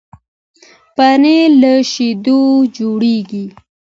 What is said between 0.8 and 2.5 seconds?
پنېر له شيدو